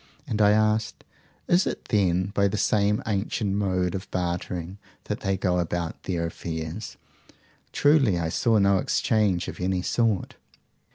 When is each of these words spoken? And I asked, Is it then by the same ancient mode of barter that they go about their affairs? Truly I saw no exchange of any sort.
And 0.25 0.41
I 0.41 0.49
asked, 0.49 1.03
Is 1.47 1.67
it 1.67 1.85
then 1.89 2.31
by 2.33 2.47
the 2.47 2.57
same 2.57 3.03
ancient 3.05 3.53
mode 3.53 3.93
of 3.93 4.09
barter 4.09 4.77
that 5.03 5.19
they 5.19 5.37
go 5.37 5.59
about 5.59 6.01
their 6.05 6.25
affairs? 6.25 6.97
Truly 7.71 8.17
I 8.17 8.29
saw 8.29 8.57
no 8.57 8.79
exchange 8.79 9.47
of 9.47 9.59
any 9.61 9.83
sort. 9.83 10.37